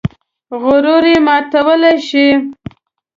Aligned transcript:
غرور 0.61 1.03
یې 1.13 1.17
ماتولی 1.25 1.95
شي. 2.07 2.27